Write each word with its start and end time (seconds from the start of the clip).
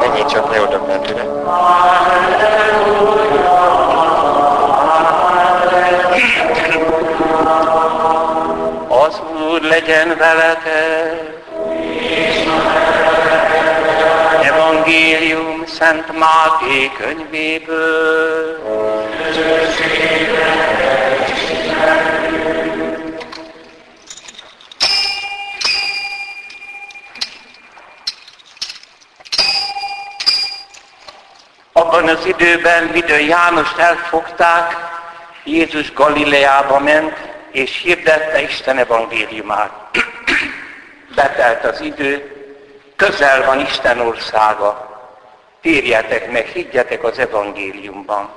Menjél 0.00 0.26
csak. 0.26 0.48
Az 8.88 9.20
Úr 9.50 9.62
legyen 9.62 10.16
veletek. 10.18 11.38
Evangélium 14.42 15.66
Szent 15.66 16.18
Máté 16.18 16.90
könyvéből. 16.98 18.58
Abban 31.72 32.08
az 32.08 32.26
időben, 32.60 32.84
midőn 32.84 33.26
Jánost 33.26 33.78
elfogták, 33.78 34.76
Jézus 35.44 35.92
Galileába 35.92 36.78
ment, 36.78 37.16
és 37.50 37.80
hirdette 37.82 38.42
Isten 38.42 38.78
evangéliumát. 38.78 39.70
Betelt 41.14 41.64
az 41.64 41.80
idő, 41.80 42.36
közel 42.96 43.44
van 43.44 43.60
Isten 43.60 44.00
országa. 44.00 44.88
Térjetek 45.62 46.30
meg, 46.30 46.46
higgyetek 46.46 47.04
az 47.04 47.18
evangéliumban. 47.18 48.30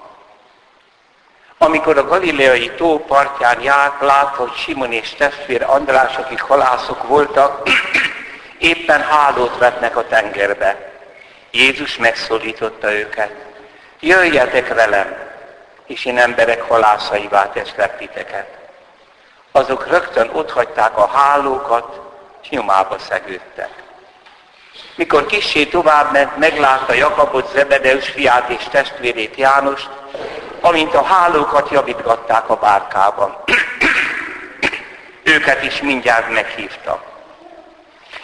Amikor 1.58 1.98
a 1.98 2.08
galileai 2.08 2.72
tó 2.78 3.00
partján 3.00 3.62
járt, 3.62 4.02
látva, 4.02 4.44
hogy 4.44 4.56
Simon 4.56 4.92
és 4.92 5.10
testvér 5.10 5.64
András, 5.64 6.16
akik 6.16 6.42
halászok 6.42 7.08
voltak, 7.08 7.70
éppen 8.58 9.02
hálót 9.02 9.58
vetnek 9.58 9.98
a 9.98 10.08
tengerbe. 10.08 10.92
Jézus 11.52 11.98
megszólította 11.98 12.94
őket. 12.94 13.53
Jöjjetek 14.04 14.74
velem, 14.74 15.16
és 15.86 16.06
én 16.06 16.18
emberek 16.18 16.62
halászaivá 16.62 17.52
teszlek 17.52 17.98
titeket. 17.98 18.48
Azok 19.52 19.88
rögtön 19.88 20.30
otthagyták 20.34 20.98
a 20.98 21.08
hálókat, 21.08 22.00
és 22.42 22.50
nyomába 22.50 23.00
szegődtek. 23.00 23.70
Mikor 24.96 25.26
kissé 25.26 25.66
tovább 25.66 26.12
ment, 26.12 26.38
meglátta 26.38 26.94
Jakabot, 26.94 27.52
Zebedeus 27.52 28.10
fiát 28.10 28.50
és 28.50 28.64
testvérét 28.72 29.36
Jánost, 29.36 29.90
amint 30.62 30.94
a 30.94 31.04
hálókat 31.04 31.70
javítgatták 31.70 32.50
a 32.50 32.56
bárkában. 32.56 33.38
Őket 35.36 35.64
is 35.64 35.82
mindjárt 35.82 36.30
meghívta. 36.30 37.04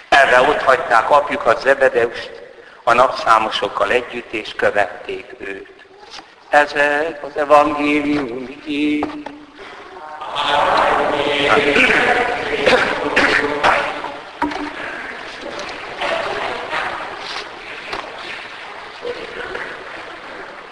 Erre 0.10 0.42
ott 0.42 0.62
hagyták 0.62 1.10
apjukat 1.10 1.62
Zebedeust, 1.62 2.49
a 2.90 2.94
napszámosokkal 2.94 3.92
együtt, 3.92 4.34
és 4.34 4.54
követték 4.56 5.26
őt. 5.38 5.86
Ezek 6.50 7.24
az 7.24 7.38
evangélium 7.38 8.62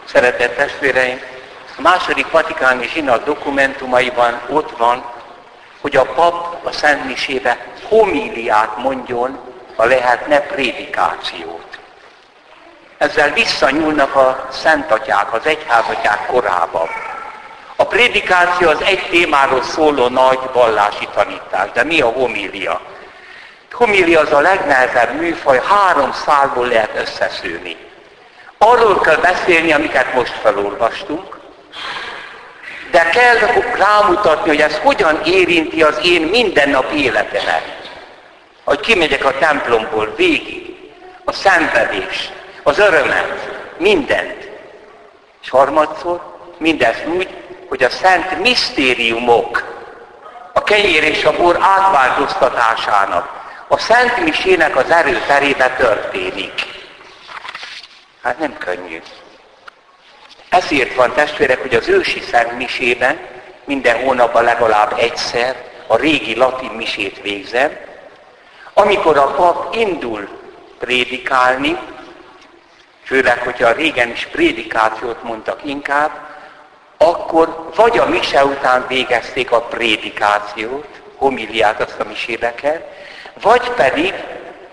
Szeretett 0.05 0.55
testvéreim, 0.55 1.19
a 1.77 1.81
második 1.81 2.31
vatikáni 2.31 2.88
zsinat 2.88 3.23
dokumentumaiban 3.23 4.41
ott 4.49 4.77
van, 4.77 5.05
hogy 5.81 5.95
a 5.95 6.03
pap 6.03 6.65
a 6.65 6.71
Szent 6.71 7.05
Misébe 7.05 7.65
homíliát 7.83 8.77
mondjon, 8.77 9.39
ha 9.75 9.85
lehetne 9.85 10.39
prédikációt. 10.39 11.66
Ezzel 12.97 13.34
visszanyúlnak 13.34 14.16
a 14.16 14.47
szentatyák, 14.52 15.34
az 15.34 15.46
egyházatyák 15.46 16.25
korában. 16.25 16.90
A 17.75 17.85
prédikáció 17.85 18.69
az 18.69 18.81
egy 18.81 19.08
témáról 19.09 19.63
szóló 19.63 20.08
nagy 20.08 20.40
vallási 20.53 21.07
tanítás, 21.13 21.72
de 21.74 21.84
mi 21.84 22.02
a 22.02 22.07
homília? 22.07 22.81
Homília 23.72 24.19
az 24.19 24.31
a 24.31 24.40
legnehezebb 24.40 25.19
műfaj, 25.19 25.62
három 25.69 26.12
szálból 26.12 26.68
lehet 26.68 26.91
összeszűrni. 26.96 27.78
Arról 28.57 29.00
kell 29.00 29.16
beszélni, 29.16 29.72
amiket 29.72 30.13
most 30.13 30.34
felolvastunk, 30.41 31.38
de 32.91 33.09
kell 33.09 33.38
rámutatni, 33.75 34.50
hogy 34.50 34.62
ez 34.62 34.78
hogyan 34.78 35.22
érinti 35.25 35.84
az 35.84 36.00
én 36.03 36.22
mindennapi 36.22 37.03
életemet. 37.03 37.91
Hogy 38.63 38.80
kimegyek 38.80 39.25
a 39.25 39.38
templomból 39.38 40.13
végig, 40.16 40.75
a 41.25 41.31
szenvedés, 41.31 42.30
az 42.67 42.79
örömet, 42.79 43.50
mindent. 43.78 44.50
És 45.41 45.50
harmadszor 45.50 46.22
mindezt 46.57 47.05
úgy, 47.05 47.29
hogy 47.67 47.83
a 47.83 47.89
szent 47.89 48.39
misztériumok, 48.39 49.63
a 50.53 50.63
kenyér 50.63 51.03
és 51.03 51.23
a 51.23 51.31
bor 51.31 51.57
átváltoztatásának, 51.61 53.29
a 53.67 53.77
szent 53.77 54.23
misének 54.23 54.75
az 54.75 54.89
erőterébe 54.89 55.69
történik. 55.69 56.53
Hát 58.23 58.39
nem 58.39 58.57
könnyű. 58.57 59.01
Ezért 60.50 60.95
van 60.95 61.13
testvérek, 61.13 61.61
hogy 61.61 61.75
az 61.75 61.88
ősi 61.88 62.19
szent 62.19 62.57
misében 62.57 63.19
minden 63.66 64.03
hónapban 64.03 64.44
legalább 64.44 64.94
egyszer 64.97 65.56
a 65.88 65.97
régi 65.97 66.35
latin 66.35 66.72
misét 66.72 67.22
végzem, 67.22 67.77
amikor 68.73 69.17
a 69.17 69.31
pap 69.31 69.75
indul 69.75 70.27
prédikálni, 70.79 71.77
főleg, 73.07 73.38
hogyha 73.38 73.72
régen 73.72 74.09
is 74.09 74.28
prédikációt 74.31 75.23
mondtak 75.23 75.59
inkább, 75.63 76.12
akkor 76.97 77.69
vagy 77.75 77.97
a 77.97 78.06
mise 78.06 78.45
után 78.45 78.85
végezték 78.88 79.51
a 79.51 79.62
prédikációt, 79.62 80.88
homiliát 81.16 81.81
azt 81.81 82.00
a 82.00 82.03
misébe 82.03 82.56
kell, 82.56 82.81
vagy 83.41 83.69
pedig 83.69 84.13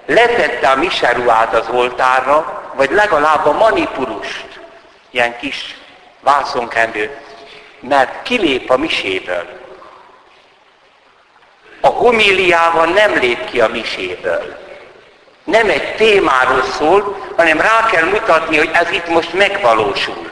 letette 0.06 0.68
a 0.68 0.76
miseruát 0.76 1.54
az 1.54 1.68
oltárra, 1.68 2.70
vagy 2.74 2.90
legalább 2.90 3.46
a 3.46 3.52
manipulust, 3.52 4.60
ilyen 5.10 5.36
kis 5.36 5.76
vászonkendő, 6.20 7.18
mert 7.80 8.22
kilép 8.22 8.70
a 8.70 8.76
miséből. 8.76 9.46
A 11.80 11.88
homiliával 11.88 12.86
nem 12.86 13.14
lép 13.14 13.44
ki 13.44 13.60
a 13.60 13.68
miséből. 13.68 14.63
Nem 15.44 15.68
egy 15.68 15.94
témáról 15.94 16.62
szól, 16.62 17.16
hanem 17.36 17.60
rá 17.60 17.86
kell 17.90 18.04
mutatni, 18.04 18.56
hogy 18.56 18.70
ez 18.72 18.90
itt 18.90 19.08
most 19.08 19.32
megvalósul. 19.32 20.30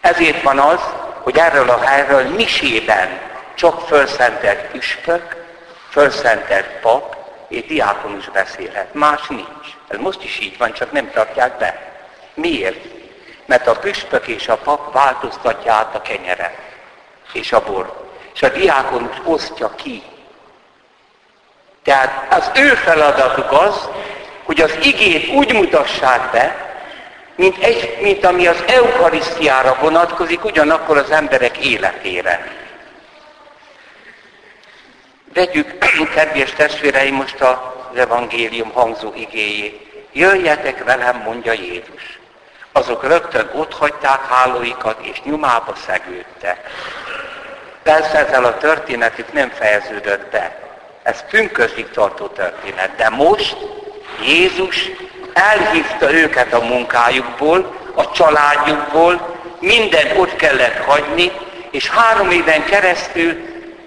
Ezért 0.00 0.42
van 0.42 0.58
az, 0.58 0.80
hogy 1.22 1.38
erről 1.38 1.70
a 1.70 1.80
helyről 1.80 2.22
misében 2.22 3.20
csak 3.54 3.80
fölszentelt 3.80 4.70
püspök, 4.70 5.36
fölszentelt 5.90 6.66
pap 6.80 7.16
és 7.48 7.66
diákonus 7.66 8.28
beszélhet. 8.28 8.94
Más 8.94 9.26
nincs. 9.28 9.66
Ez 9.88 9.98
most 9.98 10.24
is 10.24 10.38
így 10.40 10.58
van, 10.58 10.72
csak 10.72 10.92
nem 10.92 11.10
tartják 11.10 11.56
be. 11.58 11.92
Miért? 12.34 12.84
Mert 13.44 13.66
a 13.66 13.78
püspök 13.78 14.26
és 14.26 14.48
a 14.48 14.56
pap 14.56 14.92
változtatja 14.92 15.72
át 15.72 15.94
a 15.94 16.02
kenyeret 16.02 16.58
és 17.32 17.52
a 17.52 17.64
bor. 17.64 18.08
És 18.34 18.42
a 18.42 18.48
diákonus 18.48 19.16
osztja 19.24 19.74
ki. 19.74 20.02
Tehát 21.86 22.32
az 22.32 22.50
ő 22.54 22.68
feladatuk 22.68 23.52
az, 23.52 23.88
hogy 24.44 24.60
az 24.60 24.78
igét 24.82 25.28
úgy 25.28 25.52
mutassák 25.52 26.30
be, 26.30 26.56
mint, 27.34 27.62
egy, 27.62 27.98
mint 28.00 28.24
ami 28.24 28.46
az 28.46 28.64
eukarisztiára 28.66 29.76
vonatkozik, 29.80 30.44
ugyanakkor 30.44 30.96
az 30.96 31.10
emberek 31.10 31.56
életére. 31.56 32.52
Vegyük, 35.34 35.78
kedves 36.14 36.50
testvéreim, 36.50 37.14
most 37.14 37.40
az 37.40 37.56
evangélium 37.96 38.72
hangzó 38.72 39.12
igéjét. 39.14 40.08
Jöjjetek 40.12 40.84
velem, 40.84 41.16
mondja 41.16 41.52
Jézus. 41.52 42.18
Azok 42.72 43.02
rögtön 43.02 43.50
ott 43.54 43.74
hagyták 43.74 44.26
hálóikat, 44.28 45.06
és 45.06 45.22
nyomába 45.22 45.74
szegődtek. 45.86 46.70
Persze 47.82 48.26
ezzel 48.26 48.44
a 48.44 48.56
történetük 48.56 49.32
nem 49.32 49.50
fejeződött 49.50 50.30
be. 50.30 50.65
Ez 51.06 51.24
pünkösdig 51.30 51.90
tartó 51.90 52.26
történet. 52.26 52.96
De 52.96 53.08
most 53.08 53.56
Jézus 54.24 54.90
elhívta 55.32 56.12
őket 56.12 56.52
a 56.52 56.64
munkájukból, 56.64 57.74
a 57.94 58.10
családjukból, 58.10 59.36
mindent 59.60 60.18
ott 60.18 60.36
kellett 60.36 60.84
hagyni, 60.84 61.32
és 61.70 61.88
három 61.88 62.30
éven 62.30 62.64
keresztül 62.64 63.34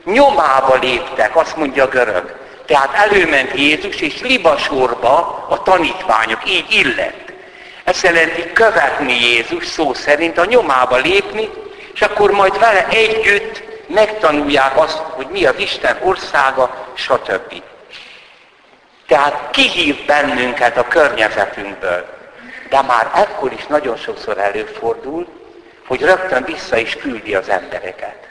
nyomába 0.06 0.78
léptek, 0.82 1.36
azt 1.36 1.56
mondja 1.56 1.84
a 1.84 1.88
görög. 1.88 2.36
Tehát 2.66 2.94
előment 2.94 3.52
Jézus, 3.56 4.02
és 4.02 4.22
libasorba 4.22 5.46
a 5.50 5.64
tanítványok, 5.64 6.50
így 6.50 6.72
illett. 6.72 7.34
Ez 7.84 8.04
jelenti 8.04 8.52
követni 8.54 9.14
Jézus 9.14 9.66
szó 9.66 9.94
szerint, 9.94 10.38
a 10.38 10.46
nyomába 10.46 10.98
lépni, 10.98 11.50
és 11.94 12.02
akkor 12.02 12.32
majd 12.32 12.60
vele 12.60 12.88
együtt 12.88 13.64
megtanulják 13.90 14.78
azt, 14.78 14.98
hogy 14.98 15.28
mi 15.28 15.46
az 15.46 15.58
Isten 15.58 15.98
országa, 16.04 16.88
stb. 16.94 17.62
Tehát 19.08 19.50
kihív 19.52 20.06
bennünket 20.06 20.78
a 20.78 20.88
környezetünkből. 20.88 22.06
De 22.70 22.82
már 22.82 23.12
ekkor 23.16 23.52
is 23.54 23.66
nagyon 23.68 23.98
sokszor 23.98 24.38
előfordul, 24.38 25.28
hogy 25.88 26.02
rögtön 26.02 26.44
vissza 26.44 26.78
is 26.78 26.96
küldi 26.96 27.36
az 27.36 27.50
embereket. 27.50 28.28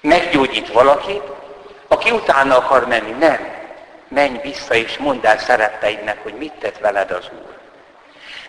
Meggyógyít 0.00 0.72
valakit, 0.72 1.22
aki 1.88 2.10
utána 2.10 2.56
akar 2.56 2.86
menni. 2.86 3.10
Nem. 3.10 3.60
Menj 4.08 4.40
vissza 4.42 4.74
és 4.74 4.96
mondd 4.96 5.26
el 5.26 5.38
szeretteidnek, 5.38 6.22
hogy 6.22 6.34
mit 6.34 6.52
tett 6.52 6.78
veled 6.78 7.10
az 7.10 7.30
Úr. 7.32 7.52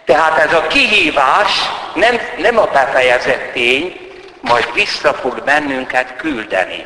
Tehát 0.05 0.37
ez 0.37 0.53
a 0.53 0.67
kihívás 0.67 1.51
nem, 1.95 2.19
nem 2.37 2.57
a 2.57 2.65
befejezett 2.65 3.51
tény, 3.53 4.02
majd 4.43 4.73
vissza 4.73 5.13
fog 5.13 5.43
bennünket 5.43 6.15
küldeni. 6.15 6.85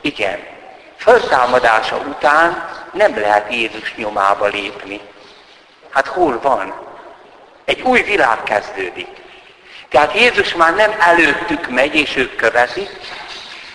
Igen, 0.00 0.46
föltámadása 0.96 1.96
után 1.96 2.68
nem 2.92 3.18
lehet 3.18 3.52
Jézus 3.52 3.94
nyomába 3.94 4.46
lépni. 4.46 5.00
Hát 5.90 6.06
hol 6.06 6.40
van? 6.40 6.74
Egy 7.64 7.80
új 7.80 8.02
világ 8.02 8.42
kezdődik. 8.42 9.08
Tehát 9.88 10.14
Jézus 10.14 10.54
már 10.54 10.74
nem 10.74 10.94
előttük 11.00 11.68
megy, 11.68 11.94
és 11.94 12.16
ők 12.16 12.36
követik, 12.36 12.90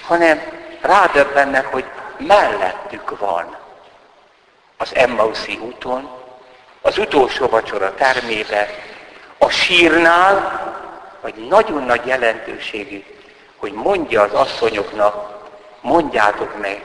hanem 0.08 0.42
rádöbbennek, 0.82 1.66
hogy 1.66 1.86
mellettük 2.18 3.20
van. 3.20 3.58
Az 4.78 4.96
Emmauszi 4.96 5.60
úton, 5.62 6.10
az 6.82 6.98
utolsó 6.98 7.48
vacsora 7.48 7.94
termébe, 7.96 8.70
a 9.38 9.50
sírnál, 9.50 10.67
vagy 11.22 11.34
nagyon 11.50 11.84
nagy 11.84 12.06
jelentőségű, 12.06 13.04
hogy 13.58 13.72
mondja 13.72 14.22
az 14.22 14.34
asszonyoknak, 14.34 15.46
mondjátok 15.82 16.60
meg 16.62 16.84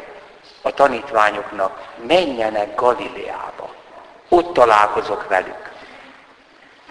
a 0.62 0.70
tanítványoknak, 0.70 1.80
menjenek 2.06 2.74
Galileába. 2.74 3.70
Ott 4.28 4.52
találkozok 4.52 5.28
velük. 5.28 5.70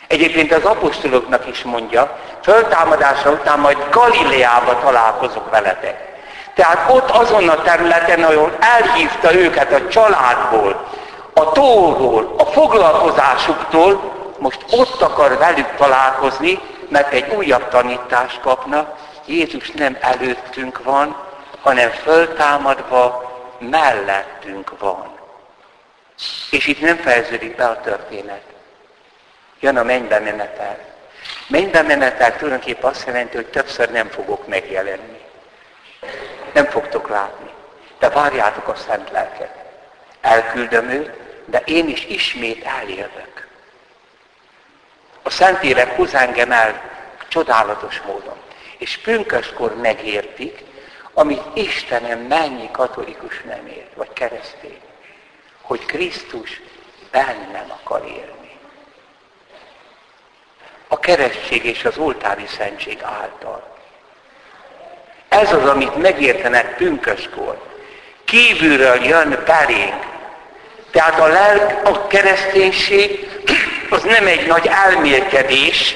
Egyébként 0.08 0.54
az 0.54 0.64
apostoloknak 0.64 1.48
is 1.48 1.64
mondja, 1.64 2.18
föltámadása 2.42 3.32
után 3.32 3.60
majd 3.60 3.78
Galileába 3.92 4.80
találkozok 4.80 5.50
veletek. 5.50 6.10
Tehát 6.56 6.92
ott 6.92 7.10
azon 7.10 7.50
a 7.50 7.62
területen, 7.62 8.24
ahol 8.24 8.58
elhívta 8.60 9.34
őket 9.34 9.72
a 9.72 9.88
családból, 9.88 10.88
a 11.34 11.52
tóról, 11.52 12.36
a 12.38 12.46
foglalkozásuktól, 12.46 14.02
most 14.38 14.66
ott 14.72 15.02
akar 15.02 15.38
velük 15.38 15.76
találkozni, 15.78 16.60
mert 16.92 17.14
egy 17.14 17.34
újabb 17.34 17.70
tanítást 17.70 18.40
kapnak. 18.40 18.98
Jézus 19.26 19.72
nem 19.72 19.98
előttünk 20.00 20.84
van, 20.84 21.30
hanem 21.62 21.90
föltámadva 21.90 23.32
mellettünk 23.60 24.80
van. 24.80 25.20
És 26.52 26.68
itt 26.68 26.82
nem 26.82 26.98
fejeződik 26.98 27.56
be 27.56 27.66
a 27.66 27.82
történet. 27.82 28.42
Jön 29.60 29.78
a 29.78 29.84
mennybe 29.84 30.20
menetel. 30.20 30.78
Mennybe 31.48 31.82
menetel 31.82 32.38
tulajdonképpen 32.38 32.90
azt 32.90 33.06
jelenti, 33.06 33.36
hogy 33.36 33.48
többször 33.48 33.92
nem 33.92 34.08
fogok 34.08 34.48
megjelenni. 34.48 35.22
Nem 36.54 36.66
fogtok 36.66 37.10
látni. 37.10 37.50
De 38.00 38.10
várjátok 38.10 38.68
a 38.68 38.76
szent 38.76 39.12
lelket. 39.12 39.56
Elküldöm 40.22 40.90
őt, 40.90 41.12
de 41.46 41.62
én 41.66 41.90
is 41.90 42.06
ismét 42.06 42.66
eljövök. 42.66 43.41
A 45.24 45.30
Szentélek 45.30 45.96
hoz 45.96 46.14
engem 46.14 46.52
el 46.52 46.82
csodálatos 47.28 48.02
módon. 48.06 48.38
És 48.78 48.98
pünköskor 48.98 49.76
megértik, 49.76 50.64
amit 51.14 51.42
Istenem 51.54 52.20
mennyi 52.20 52.70
katolikus 52.72 53.42
nem 53.42 53.68
ért, 53.68 53.94
vagy 53.96 54.14
keresztény, 54.14 54.82
hogy 55.62 55.86
Krisztus 55.86 56.62
bennem 57.12 57.72
akar 57.84 58.06
élni. 58.06 58.60
A 60.88 61.00
keresztség 61.00 61.66
és 61.66 61.86
az 61.86 61.98
oltári 61.98 62.46
szentség 62.48 63.04
által. 63.04 63.78
Ez 65.30 65.54
az, 65.54 65.66
amit 65.66 65.96
megértenek 65.96 66.76
pünköskor. 66.76 67.62
Kívülről 68.26 69.04
jön 69.04 69.44
belénk. 69.46 70.06
Tehát 70.92 71.20
a 71.20 71.28
lelk, 71.28 71.88
a 71.88 72.08
kereszténység 72.08 73.41
az 73.92 74.04
nem 74.04 74.28
egy 74.28 74.48
nagy 74.48 74.68
elmélkedés, 74.68 75.96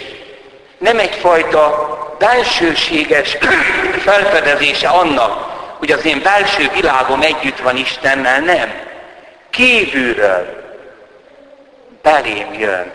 nem 0.78 1.00
egyfajta 1.00 1.98
belsőséges 2.20 3.38
felfedezése 4.06 4.88
annak, 4.88 5.54
hogy 5.78 5.92
az 5.92 6.06
én 6.06 6.22
belső 6.22 6.70
világom 6.74 7.22
együtt 7.22 7.60
van 7.60 7.78
Istennel, 7.78 8.40
nem. 8.40 8.72
Kívülről 9.50 10.64
belém 12.02 12.54
jön 12.54 12.92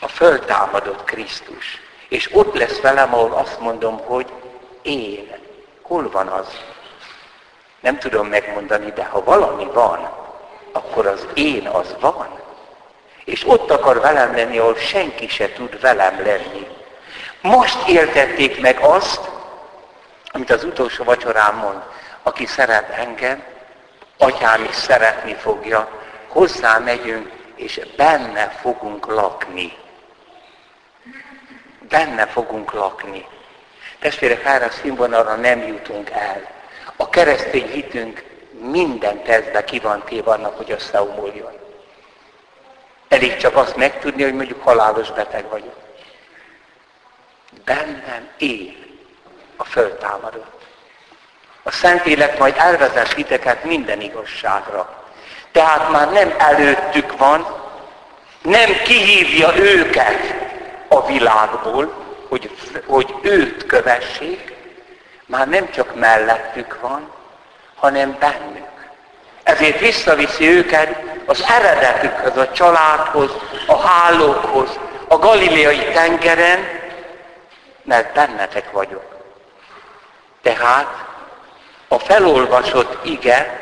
a 0.00 0.08
föltámadott 0.08 1.04
Krisztus. 1.04 1.80
És 2.08 2.28
ott 2.32 2.54
lesz 2.54 2.80
velem, 2.80 3.14
ahol 3.14 3.32
azt 3.32 3.60
mondom, 3.60 3.98
hogy 3.98 4.26
én. 4.82 5.36
Hol 5.82 6.10
van 6.10 6.26
az? 6.26 6.46
Nem 7.80 7.98
tudom 7.98 8.26
megmondani, 8.26 8.92
de 8.94 9.04
ha 9.04 9.24
valami 9.24 9.66
van, 9.72 10.10
akkor 10.72 11.06
az 11.06 11.26
én 11.34 11.66
az 11.66 11.96
van. 12.00 12.46
És 13.28 13.44
ott 13.46 13.70
akar 13.70 14.00
velem 14.00 14.34
lenni, 14.34 14.58
ahol 14.58 14.76
senki 14.76 15.28
se 15.28 15.52
tud 15.52 15.80
velem 15.80 16.22
lenni. 16.22 16.66
Most 17.40 17.88
éltették 17.88 18.60
meg 18.60 18.78
azt, 18.80 19.20
amit 20.32 20.50
az 20.50 20.64
utolsó 20.64 21.04
vacsorán 21.04 21.54
mond, 21.54 21.82
aki 22.22 22.46
szeret 22.46 22.90
engem, 22.90 23.42
atyám 24.18 24.64
is 24.64 24.74
szeretni 24.74 25.34
fogja, 25.34 25.88
hozzá 26.28 26.78
megyünk, 26.78 27.30
és 27.56 27.80
benne 27.96 28.48
fogunk 28.48 29.06
lakni. 29.06 29.76
Benne 31.88 32.26
fogunk 32.26 32.72
lakni. 32.72 33.26
Testvérek, 33.98 34.44
erre 34.44 34.64
a 34.64 34.70
színvonalra 34.70 35.34
nem 35.34 35.66
jutunk 35.66 36.10
el. 36.10 36.50
A 36.96 37.08
keresztény 37.08 37.70
hitünk 37.70 38.24
minden 38.60 39.22
tesztbe 39.22 39.64
ki 39.64 39.78
van 39.78 40.04
téve 40.04 40.30
annak, 40.30 40.56
hogy 40.56 40.70
összeomoljon. 40.70 41.57
Elég 43.08 43.36
csak 43.36 43.56
azt 43.56 43.76
megtudni, 43.76 44.22
hogy 44.22 44.34
mondjuk 44.34 44.62
halálos 44.62 45.10
beteg 45.10 45.48
vagyok. 45.48 45.76
Bennem 47.64 48.28
él 48.38 48.74
a 49.56 49.64
föltámadott. 49.64 50.66
A 51.62 51.70
Szentlélek 51.70 52.38
majd 52.38 52.54
elvezet 52.58 53.12
hiteket 53.12 53.64
minden 53.64 54.00
igazságra. 54.00 55.04
Tehát 55.52 55.90
már 55.90 56.12
nem 56.12 56.34
előttük 56.38 57.16
van, 57.16 57.46
nem 58.42 58.82
kihívja 58.84 59.56
őket 59.56 60.34
a 60.88 61.06
világból, 61.06 62.06
hogy, 62.28 62.50
hogy 62.86 63.14
őt 63.22 63.66
kövessék, 63.66 64.56
már 65.26 65.48
nem 65.48 65.70
csak 65.70 65.94
mellettük 65.94 66.80
van, 66.80 67.10
hanem 67.74 68.16
bennük. 68.18 68.77
Ezért 69.48 69.78
visszaviszi 69.78 70.48
őket 70.48 71.02
az 71.26 71.44
eredetükhöz, 71.48 72.36
a 72.36 72.52
családhoz, 72.52 73.30
a 73.66 73.76
hálókhoz, 73.76 74.78
a 75.08 75.16
galileai 75.16 75.84
tengeren, 75.92 76.68
mert 77.82 78.14
bennetek 78.14 78.70
vagyok. 78.70 79.16
Tehát 80.42 80.86
a 81.88 81.98
felolvasott 81.98 83.04
ige 83.04 83.58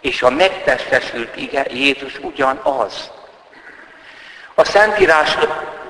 és 0.00 0.22
a 0.22 0.30
megtestesült 0.30 1.36
ige 1.36 1.66
Jézus 1.70 2.18
ugyanaz. 2.18 3.10
A 4.54 4.64
Szentírás 4.64 5.36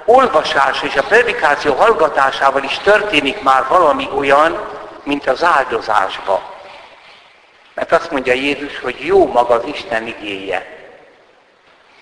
olvasás 0.05 0.83
és 0.83 0.97
a 0.97 1.03
predikáció 1.03 1.75
hallgatásával 1.75 2.63
is 2.63 2.79
történik 2.79 3.43
már 3.43 3.65
valami 3.69 4.09
olyan, 4.17 4.69
mint 5.03 5.29
az 5.29 5.45
áldozásba. 5.45 6.56
Mert 7.77 7.93
azt 7.93 8.11
mondja 8.11 8.33
Jézus, 8.33 8.81
hogy 8.81 8.97
jó 9.01 9.27
maga 9.27 9.55
az 9.55 9.65
Isten 9.65 10.07
igéje. 10.07 10.67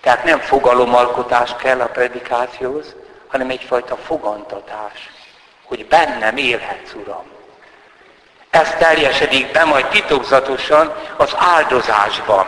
Tehát 0.00 0.24
nem 0.24 0.38
fogalomalkotás 0.38 1.50
kell 1.56 1.80
a 1.80 1.86
predikációhoz, 1.86 2.94
hanem 3.28 3.50
egyfajta 3.50 3.96
fogantatás, 3.96 5.10
hogy 5.64 5.86
bennem 5.86 6.36
élhetsz, 6.36 6.92
Uram. 6.92 7.24
Ez 8.50 8.74
teljesedik 8.78 9.52
be 9.52 9.64
majd 9.64 9.86
titokzatosan 9.86 10.94
az 11.16 11.34
áldozásban. 11.36 12.46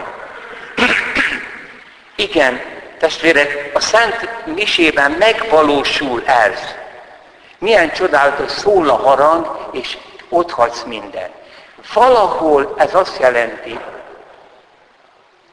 Igen, 2.16 2.60
testvérek, 2.98 3.70
a 3.74 3.80
Szent 3.80 4.28
Misében 4.44 5.10
megvalósul 5.10 6.22
ez. 6.26 6.60
Milyen 7.58 7.92
csodálatos 7.92 8.50
szól 8.50 8.88
a 8.88 8.96
harang, 8.96 9.68
és 9.72 9.96
ott 10.28 10.50
hagysz 10.50 10.82
minden. 10.82 11.30
Valahol 11.92 12.74
ez 12.76 12.94
azt 12.94 13.18
jelenti, 13.20 13.78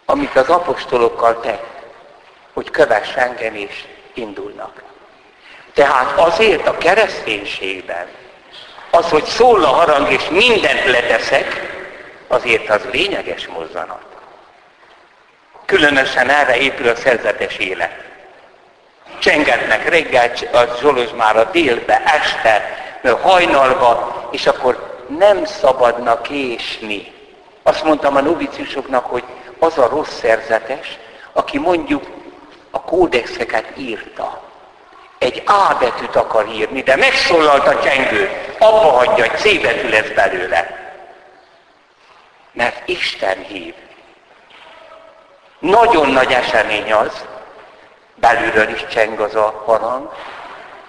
amit 0.05 0.35
az 0.35 0.49
apostolokkal 0.49 1.39
tett, 1.39 1.67
hogy 2.53 2.69
kövess 2.69 3.15
engem 3.15 3.55
és 3.55 3.85
indulnak. 4.13 4.83
Tehát 5.73 6.19
azért 6.19 6.67
a 6.67 6.77
kereszténységben 6.77 8.07
Az, 8.89 9.09
hogy 9.09 9.23
szól 9.23 9.63
a 9.63 9.67
harang 9.67 10.11
és 10.11 10.29
mindent 10.29 10.85
leteszek, 10.85 11.73
azért 12.27 12.69
az 12.69 12.81
lényeges 12.91 13.47
mozzanat. 13.47 14.03
Különösen 15.65 16.29
erre 16.29 16.57
épül 16.57 16.87
a 16.87 16.95
szerzetes 16.95 17.57
élet. 17.57 17.91
Csengetnek 19.19 19.89
reggel, 19.89 20.31
a 20.51 21.13
már 21.15 21.37
a 21.37 21.43
délbe, 21.43 22.01
este, 22.05 22.77
hajnalba, 23.21 24.27
és 24.31 24.47
akkor 24.47 24.92
nem 25.07 25.45
szabadna 25.45 26.21
késni. 26.21 27.13
Azt 27.63 27.83
mondtam 27.83 28.15
a 28.15 28.21
noviciusoknak, 28.21 29.05
hogy 29.05 29.23
az 29.59 29.77
a 29.77 29.87
rossz 29.87 30.13
szerzetes, 30.13 30.97
aki 31.33 31.59
mondjuk 31.59 32.03
a 32.71 32.81
kódexeket 32.81 33.77
írta. 33.77 34.41
Egy 35.17 35.43
A 35.45 35.75
betűt 35.79 36.15
akar 36.15 36.47
írni, 36.47 36.81
de 36.81 36.95
megszólalt 36.95 37.67
a 37.67 37.79
csengő, 37.79 38.29
abba 38.59 38.91
hagyja, 38.91 39.23
egy 39.23 39.37
C 39.37 39.61
betű 39.61 39.89
lesz 39.89 40.09
belőle. 40.09 40.81
Mert 42.51 42.87
Isten 42.87 43.37
hív. 43.43 43.73
Nagyon 45.59 46.09
nagy 46.09 46.31
esemény 46.31 46.93
az, 46.93 47.25
belülről 48.15 48.69
is 48.69 48.85
cseng 48.85 49.19
az 49.19 49.35
a 49.35 49.63
harang, 49.65 50.13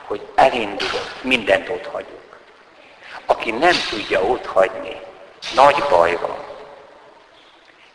hogy 0.07 0.27
elindulok, 0.35 1.11
mindent 1.23 1.69
ott 1.69 1.87
hagyok. 1.87 2.24
Aki 3.27 3.51
nem 3.51 3.75
tudja 3.91 4.23
ott 4.23 4.47
hagyni, 4.47 5.01
nagy 5.55 5.83
baj 5.91 6.17
van. 6.21 6.37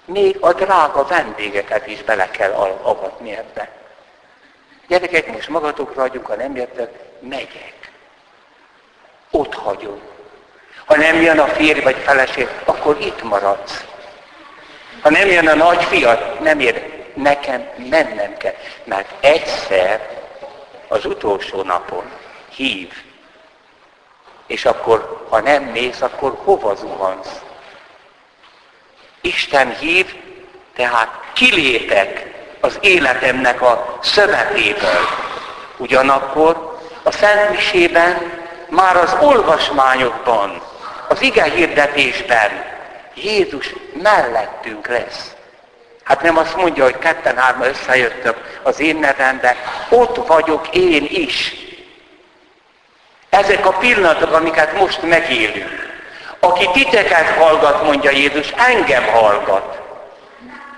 Még 0.06 0.38
a 0.40 0.54
drága 0.54 1.06
vendégeket 1.06 1.88
is 1.88 2.04
bele 2.04 2.30
kell 2.30 2.52
avatni 2.82 3.36
ebbe. 3.36 3.70
Gyerekek, 4.88 5.32
most 5.32 5.50
magatokra 5.50 6.04
adjuk, 6.04 6.26
ha 6.26 6.36
nem 6.36 6.56
jöttek, 6.56 6.92
megyek. 7.20 7.92
Ott 9.32 9.54
hagyom. 9.54 10.02
Ha 10.86 10.96
nem 10.96 11.22
jön 11.22 11.40
a 11.40 11.48
férj 11.48 11.80
vagy 11.80 11.96
feleség, 11.96 12.48
akkor 12.66 12.98
itt 13.00 13.24
maradsz. 13.24 13.86
Ha 15.02 15.10
nem 15.10 15.28
jön 15.28 15.48
a 15.48 15.56
nagy 15.56 15.84
fiat, 15.84 16.40
nem 16.40 16.60
ér. 16.60 16.98
Nekem 17.14 17.70
mennem 17.90 18.38
kell. 18.38 18.56
Mert 18.84 19.26
egyszer 19.26 20.18
az 20.88 21.06
utolsó 21.06 21.62
napon 21.62 22.12
hív. 22.50 22.94
És 24.50 24.66
akkor, 24.66 25.26
ha 25.30 25.40
nem 25.40 25.64
mész, 25.64 26.02
akkor 26.02 26.38
hova 26.44 26.76
zuhansz? 26.76 27.42
Isten 29.22 29.76
hív, 29.76 30.16
tehát 30.76 31.10
kilépek 31.34 32.26
az 32.60 32.78
életemnek 32.82 33.62
a 33.62 33.98
szövetéből. 34.02 35.08
Ugyanakkor 35.78 36.78
a 37.04 37.12
Szent 37.12 37.50
Misében, 37.50 38.32
már 38.70 38.98
az 38.98 39.16
olvasmányokban, 39.22 40.62
az 41.08 41.22
ige 41.22 41.44
hirdetésben 41.44 42.52
Jézus 43.14 43.74
mellettünk 44.02 44.88
lesz. 44.88 45.32
Hát 46.04 46.22
nem 46.22 46.38
azt 46.38 46.56
mondja, 46.56 46.84
hogy 46.84 46.98
ketten-hárma 46.98 47.66
összejöttök 47.66 48.60
az 48.64 48.80
én 48.80 48.96
nevembe, 48.96 49.56
ott 49.90 50.28
vagyok 50.28 50.68
én 50.76 51.08
is. 51.10 51.68
Ezek 53.30 53.66
a 53.66 53.72
pillanatok, 53.72 54.34
amiket 54.34 54.74
most 54.74 55.02
megélünk. 55.02 55.88
Aki 56.40 56.70
titeket 56.74 57.30
hallgat, 57.30 57.84
mondja 57.84 58.12
Jézus, 58.12 58.52
engem 58.52 59.04
hallgat, 59.04 59.80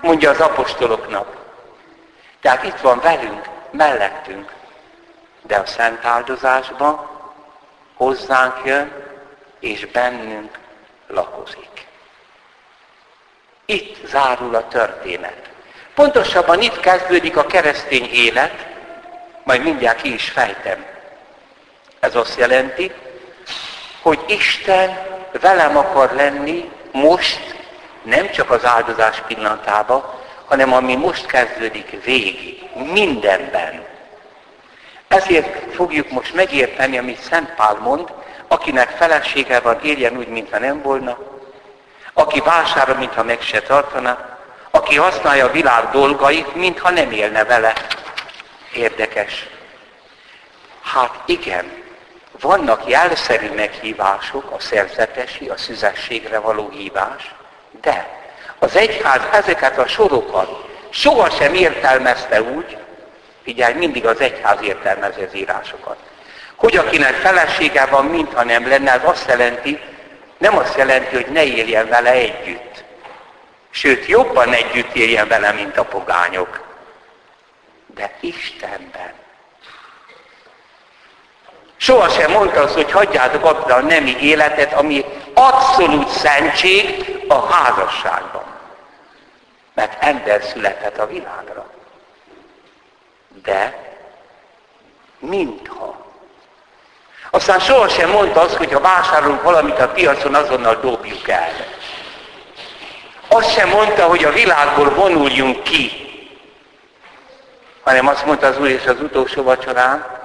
mondja 0.00 0.30
az 0.30 0.40
apostoloknak. 0.40 1.36
Tehát 2.40 2.64
itt 2.64 2.80
van 2.80 3.00
velünk, 3.00 3.48
mellettünk. 3.70 4.52
De 5.42 5.56
a 5.56 5.66
szent 5.66 6.04
áldozásban 6.04 7.08
hozzánk 7.94 8.54
jön, 8.64 8.92
és 9.60 9.86
bennünk 9.86 10.58
lakozik. 11.06 11.86
Itt 13.64 14.06
zárul 14.06 14.54
a 14.54 14.68
történet. 14.68 15.50
Pontosabban 15.94 16.60
itt 16.60 16.80
kezdődik 16.80 17.36
a 17.36 17.46
keresztény 17.46 18.10
élet, 18.12 18.66
majd 19.44 19.62
mindjárt 19.62 20.00
ki 20.00 20.12
is 20.14 20.30
fejtem. 20.30 20.91
Ez 22.02 22.14
azt 22.14 22.38
jelenti, 22.38 22.92
hogy 24.00 24.18
Isten 24.26 24.98
velem 25.40 25.76
akar 25.76 26.12
lenni 26.12 26.70
most, 26.92 27.56
nem 28.02 28.30
csak 28.30 28.50
az 28.50 28.64
áldozás 28.64 29.22
pillanatában, 29.26 30.04
hanem 30.46 30.72
ami 30.72 30.94
most 30.94 31.26
kezdődik 31.26 32.04
végig, 32.04 32.62
mindenben. 32.92 33.84
Ezért 35.08 35.74
fogjuk 35.74 36.10
most 36.10 36.34
megérteni, 36.34 36.98
amit 36.98 37.20
Szent 37.20 37.54
Pál 37.54 37.74
mond, 37.74 38.12
akinek 38.48 38.90
felesége 38.90 39.60
van, 39.60 39.80
éljen 39.82 40.16
úgy, 40.16 40.28
mintha 40.28 40.58
nem 40.58 40.82
volna, 40.82 41.18
aki 42.12 42.40
vásárol, 42.40 42.96
mintha 42.96 43.22
meg 43.22 43.40
se 43.40 43.60
tartana, 43.60 44.38
aki 44.70 44.96
használja 44.96 45.46
a 45.46 45.52
világ 45.52 45.90
dolgait, 45.90 46.54
mintha 46.54 46.90
nem 46.90 47.10
élne 47.10 47.44
vele. 47.44 47.72
Érdekes. 48.72 49.48
Hát 50.82 51.22
igen, 51.26 51.81
vannak 52.42 52.88
jelszerű 52.88 53.50
meghívások, 53.54 54.50
a 54.50 54.60
szerzetesi, 54.60 55.48
a 55.48 55.56
szüzességre 55.56 56.38
való 56.38 56.68
hívás, 56.70 57.34
de 57.80 58.20
az 58.58 58.76
egyház 58.76 59.20
ezeket 59.32 59.78
a 59.78 59.86
sorokat 59.86 60.70
sohasem 60.90 61.54
értelmezte 61.54 62.42
úgy, 62.42 62.76
figyelj, 63.42 63.74
mindig 63.74 64.06
az 64.06 64.20
egyház 64.20 64.62
értelmezi 64.62 65.22
az 65.22 65.34
írásokat, 65.34 65.96
hogy 66.56 66.76
akinek 66.76 67.14
felesége 67.14 67.86
van, 67.86 68.04
mintha 68.04 68.44
nem 68.44 68.68
lenne, 68.68 68.92
az 68.92 69.00
azt 69.04 69.28
jelenti, 69.28 69.80
nem 70.38 70.58
azt 70.58 70.76
jelenti, 70.76 71.14
hogy 71.14 71.26
ne 71.26 71.44
éljen 71.44 71.88
vele 71.88 72.10
együtt. 72.10 72.84
Sőt, 73.70 74.06
jobban 74.06 74.52
együtt 74.52 74.94
éljen 74.94 75.28
vele, 75.28 75.52
mint 75.52 75.76
a 75.76 75.84
pogányok. 75.84 76.60
De 77.94 78.10
Istenben. 78.20 79.21
Soha 81.82 82.08
sem 82.08 82.30
mondta 82.30 82.60
azt, 82.60 82.74
hogy 82.74 82.92
hagyjátok 82.92 83.44
abba 83.44 83.74
a 83.74 83.80
nemi 83.80 84.16
életet, 84.20 84.72
ami 84.72 85.04
abszolút 85.34 86.08
szentség 86.08 87.04
a 87.28 87.52
házasságban. 87.52 88.44
Mert 89.74 90.02
ember 90.02 90.42
született 90.42 90.98
a 90.98 91.06
világra. 91.06 91.70
De 93.42 93.78
mintha 95.18 95.96
aztán 97.30 97.60
sohasem 97.60 98.10
mondta 98.10 98.40
azt, 98.40 98.56
hogy 98.56 98.72
ha 98.72 98.80
vásárolunk 98.80 99.42
valamit 99.42 99.78
a 99.78 99.88
piacon, 99.88 100.34
azonnal 100.34 100.80
dobjuk 100.80 101.28
el. 101.28 101.50
Azt 103.28 103.52
sem 103.52 103.68
mondta, 103.68 104.06
hogy 104.06 104.24
a 104.24 104.32
világból 104.32 104.90
vonuljunk 104.90 105.62
ki, 105.62 105.90
hanem 107.84 108.06
azt 108.06 108.26
mondta 108.26 108.46
az 108.46 108.58
Úr 108.58 108.68
és 108.68 108.86
az 108.86 109.00
utolsó 109.00 109.42
vacsorán, 109.42 110.21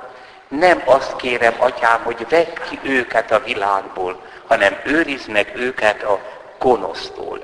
nem 0.47 0.81
azt 0.85 1.15
kérem, 1.15 1.53
atyám, 1.57 2.01
hogy 2.03 2.25
vedd 2.29 2.59
ki 2.69 2.79
őket 2.83 3.31
a 3.31 3.43
világból, 3.45 4.21
hanem 4.47 4.77
őrizd 4.83 5.29
meg 5.29 5.51
őket 5.55 6.03
a 6.03 6.19
gonosztól. 6.59 7.39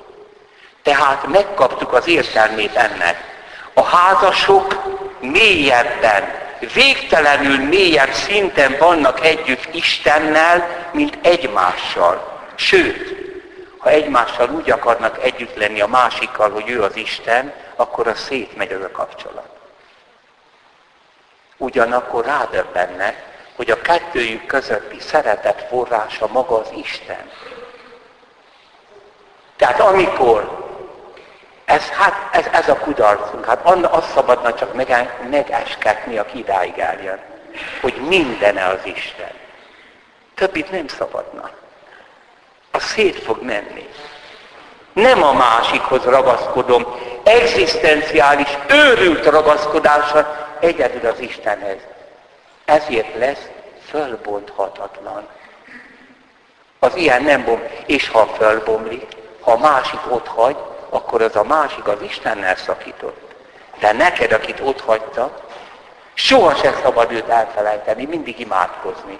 Tehát 0.83 1.27
megkaptuk 1.27 1.93
az 1.93 2.07
értelmét 2.07 2.75
ennek. 2.75 3.31
A 3.73 3.83
házasok 3.83 4.83
mélyebben 5.19 6.41
végtelenül 6.73 7.57
mélyebb 7.57 8.11
szinten 8.11 8.75
vannak 8.79 9.25
együtt 9.25 9.73
Istennel, 9.73 10.89
mint 10.91 11.17
egymással. 11.21 12.41
Sőt, 12.55 13.15
ha 13.77 13.89
egymással 13.89 14.49
úgy 14.49 14.71
akarnak 14.71 15.23
együtt 15.23 15.55
lenni 15.55 15.81
a 15.81 15.87
másikkal, 15.87 16.49
hogy 16.51 16.69
ő 16.69 16.81
az 16.83 16.95
Isten, 16.95 17.53
akkor 17.75 18.07
a 18.07 18.15
szétmegy 18.15 18.71
az 18.71 18.81
a 18.81 18.91
kapcsolat. 18.91 19.52
Ugyanakkor 21.63 22.25
rádöbbennek, 22.25 23.23
hogy 23.55 23.71
a 23.71 23.81
kettőjük 23.81 24.45
közötti 24.45 24.99
szeretet 24.99 25.65
forrása 25.69 26.27
maga 26.27 26.59
az 26.59 26.69
Isten. 26.75 27.29
Tehát 29.55 29.79
amikor 29.79 30.65
ez, 31.65 31.89
hát, 31.89 32.13
ez, 32.31 32.45
ez 32.51 32.69
a 32.69 32.77
kudarcunk. 32.77 33.45
Hát 33.45 33.65
azt 33.83 34.11
szabadna 34.11 34.53
csak 34.53 34.73
meg, 34.73 35.17
megesketni, 35.29 36.17
aki 36.17 36.37
idáig 36.37 36.77
eljön. 36.77 37.19
Hogy 37.81 37.93
mindene 38.07 38.65
az 38.65 38.79
Isten. 38.83 39.31
Többit 40.35 40.71
nem 40.71 40.87
szabadna. 40.87 41.49
A 42.71 42.79
szét 42.79 43.23
fog 43.23 43.41
menni. 43.41 43.89
Nem 44.93 45.23
a 45.23 45.33
másikhoz 45.33 46.03
ragaszkodom, 46.03 46.85
egzisztenciális, 47.23 48.57
őrült 48.69 49.25
ragaszkodása 49.25 50.51
egyedül 50.63 51.09
az 51.09 51.19
Istenhez. 51.19 51.77
Ezért 52.65 53.17
lesz 53.17 53.47
fölbonthatatlan. 53.85 55.27
Az 56.79 56.95
ilyen 56.95 57.23
nem 57.23 57.43
bom, 57.43 57.61
és 57.85 58.09
ha 58.09 58.25
fölbomlik, 58.25 59.05
ha 59.41 59.51
a 59.51 59.57
másik 59.57 59.99
ott 60.09 60.27
hagy, 60.27 60.57
akkor 60.89 61.21
az 61.21 61.35
a 61.35 61.43
másik 61.43 61.87
az 61.87 62.01
Istennel 62.01 62.55
szakított. 62.55 63.33
De 63.79 63.91
neked, 63.91 64.31
akit 64.31 64.59
ott 64.59 64.81
hagyta, 64.81 65.47
soha 66.13 66.55
sem 66.55 66.75
szabad 66.83 67.11
őt 67.11 67.29
elfelejteni, 67.29 68.05
mindig 68.05 68.39
imádkozni. 68.39 69.19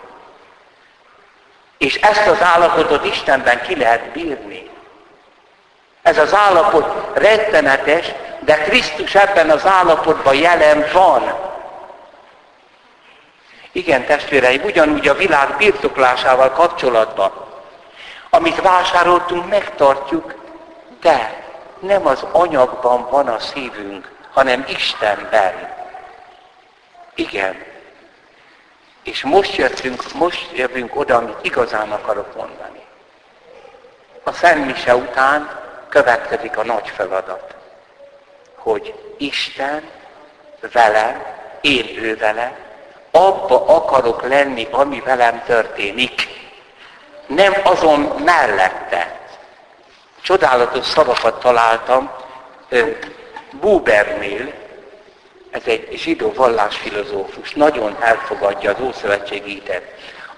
És 1.77 1.95
ezt 1.95 2.27
az 2.27 2.41
állapotot 2.41 3.05
Istenben 3.05 3.61
ki 3.61 3.77
lehet 3.77 4.11
bírni. 4.11 4.69
Ez 6.03 6.17
az 6.17 6.33
állapot 6.33 7.17
rettenetes, 7.17 8.13
de 8.39 8.57
Krisztus 8.57 9.15
ebben 9.15 9.49
az 9.49 9.65
állapotban 9.65 10.35
jelen 10.35 10.85
van. 10.93 11.33
Igen, 13.71 14.05
testvéreim, 14.05 14.63
ugyanúgy 14.63 15.07
a 15.07 15.13
világ 15.13 15.57
birtoklásával 15.57 16.49
kapcsolatban. 16.49 17.31
Amit 18.29 18.61
vásároltunk, 18.61 19.49
megtartjuk, 19.49 20.35
de 21.01 21.43
nem 21.79 22.07
az 22.07 22.25
anyagban 22.31 23.09
van 23.09 23.27
a 23.27 23.39
szívünk, 23.39 24.11
hanem 24.33 24.65
Istenben. 24.67 25.73
Igen. 27.15 27.63
És 29.03 29.23
most 29.23 29.55
jöttünk, 29.55 30.13
most 30.13 30.49
jövünk 30.53 30.95
oda, 30.95 31.15
amit 31.15 31.37
igazán 31.41 31.91
akarok 31.91 32.35
mondani. 32.35 32.81
A 34.23 34.31
Szent 34.31 34.65
Mise 34.65 34.95
után 34.95 35.62
következik 35.93 36.57
a 36.57 36.63
nagy 36.63 36.89
feladat, 36.95 37.55
hogy 38.55 38.93
Isten 39.17 39.83
vele, 40.71 41.35
én 41.61 41.97
ő 41.97 42.17
vele, 42.17 42.57
abba 43.11 43.65
akarok 43.65 44.27
lenni, 44.27 44.67
ami 44.71 45.01
velem 45.05 45.43
történik. 45.45 46.27
Nem 47.27 47.53
azon 47.63 47.99
mellette. 47.99 49.19
Csodálatos 50.21 50.85
szavakat 50.85 51.39
találtam 51.39 52.11
Bubernél, 53.51 54.53
ez 55.51 55.61
egy 55.65 55.89
zsidó 55.91 56.33
vallásfilozófus, 56.33 57.53
nagyon 57.53 57.97
elfogadja 57.99 58.71
az 58.71 58.81
Ószövetségi 58.81 59.51
hitet. 59.51 59.83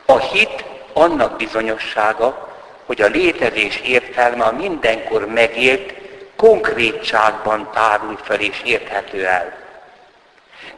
A 0.05 0.17
hit 0.17 0.65
annak 0.93 1.35
bizonyossága, 1.35 2.54
hogy 2.85 3.01
a 3.01 3.07
létezés 3.07 3.81
értelme 3.85 4.43
a 4.43 4.51
mindenkor 4.51 5.27
megélt 5.27 5.93
konkrétságban 6.35 7.69
tárul 7.73 8.19
fel 8.23 8.39
és 8.39 8.61
érthető 8.63 9.25
el. 9.25 9.53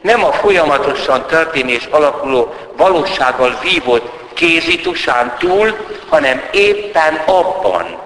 Nem 0.00 0.24
a 0.24 0.32
folyamatosan 0.32 1.26
történés 1.26 1.84
alakuló 1.90 2.54
valósággal 2.76 3.58
vívott 3.62 4.32
kézitusán 4.34 5.36
túl, 5.38 5.76
hanem 6.08 6.42
éppen 6.52 7.14
abban. 7.14 7.98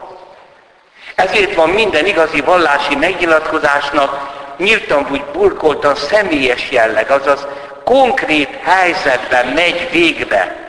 Ezért 1.15 1.55
van 1.55 1.69
minden 1.71 2.07
igazi 2.07 2.41
vallási 2.41 2.97
megnyilatkozásnak 2.97 4.41
nyíltan 4.57 5.07
úgy 5.11 5.25
burkoltan 5.25 5.95
személyes 5.95 6.71
jelleg, 6.71 7.11
azaz 7.11 7.47
konkrét 7.85 8.59
helyzetben 8.63 9.47
megy 9.47 9.89
végbe. 9.91 10.62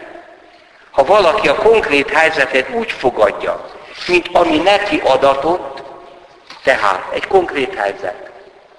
Ha 0.94 1.04
valaki 1.04 1.48
a 1.48 1.56
konkrét 1.56 2.10
helyzetet 2.10 2.70
úgy 2.70 2.92
fogadja, 2.92 3.66
mint 4.08 4.28
ami 4.32 4.58
neki 4.58 5.02
adatott, 5.04 5.84
tehát 6.64 7.14
egy 7.14 7.28
konkrét 7.28 7.76
helyzet, 7.76 8.32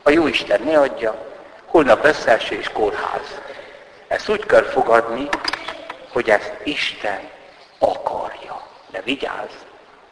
a 0.02 0.10
Jóisten 0.10 0.60
ne 0.62 0.78
adja, 0.78 1.14
holnap 1.66 2.04
összeesés 2.04 2.70
kórház. 2.72 3.40
Ezt 4.08 4.28
úgy 4.28 4.46
kell 4.46 4.62
fogadni, 4.62 5.28
hogy 6.12 6.30
ezt 6.30 6.52
Isten 6.64 7.20
akarja. 7.78 8.62
De 8.90 9.00
vigyázz, 9.04 9.52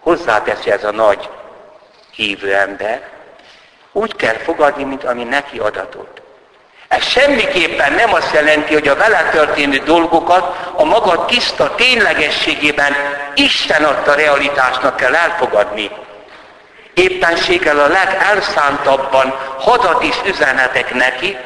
hozzáteszi 0.01 0.71
ez 0.71 0.85
a 0.85 0.93
nagy 0.93 1.31
hívő 2.11 2.55
ember, 2.55 3.09
úgy 3.93 4.17
kell 4.17 4.37
fogadni, 4.37 4.85
mint 4.85 5.05
ami 5.05 5.25
neki 5.25 5.59
adatott. 5.59 6.22
Ez 6.93 7.05
semmiképpen 7.05 7.93
nem 7.93 8.15
azt 8.15 8.33
jelenti, 8.33 8.73
hogy 8.73 8.89
a 8.89 8.97
vele 8.97 9.29
történő 9.31 9.77
dolgokat 9.77 10.73
a 10.77 10.85
maga 10.85 11.25
tiszta 11.25 11.75
ténylegességében 11.75 12.97
Isten 13.35 13.85
adta 13.85 14.14
realitásnak 14.14 14.97
kell 14.97 15.14
elfogadni. 15.14 15.90
Éppenséggel 16.95 17.79
a 17.79 17.87
legelszántabban 17.87 19.35
hadat 19.59 20.03
is 20.03 20.16
üzenetek 20.27 20.95
neki, 20.95 21.37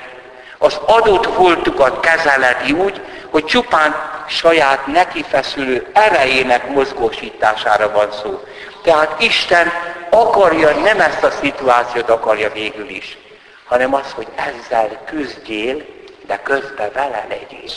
az 0.58 0.80
adott 0.86 1.26
voltukat 1.26 2.00
kezeleti 2.00 2.72
úgy, 2.72 3.00
hogy 3.30 3.44
csupán 3.44 3.94
saját 4.28 4.86
neki 4.86 5.24
feszülő 5.28 5.86
erejének 5.92 6.68
mozgósítására 6.68 7.90
van 7.90 8.08
szó. 8.22 8.44
Tehát 8.82 9.22
Isten 9.22 9.72
akarja, 10.10 10.70
nem 10.70 11.00
ezt 11.00 11.22
a 11.22 11.30
szituációt 11.30 12.10
akarja 12.10 12.52
végül 12.52 12.88
is, 12.88 13.18
hanem 13.66 13.94
az, 13.94 14.12
hogy 14.12 14.28
ezzel 14.34 15.04
küzdjél, 15.04 15.84
de 16.26 16.42
közben 16.42 16.92
vele 16.92 17.26
legyél. 17.28 17.70